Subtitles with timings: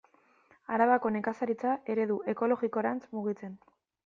[0.77, 3.57] Arabako nekazaritza eredu ekologikorantz mugitzen.